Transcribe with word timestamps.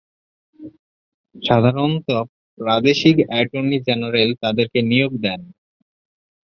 সাধারণত 1.35 2.07
প্রাদেশিক 2.57 3.15
attorney 3.29 3.77
general 3.87 4.29
তাদেরকে 4.43 4.79
নিয়োগ 4.89 5.11
দেন। 5.25 5.41